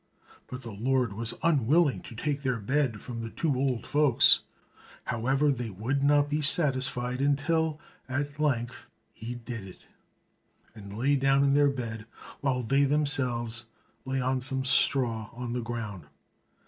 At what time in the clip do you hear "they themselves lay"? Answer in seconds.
12.63-14.19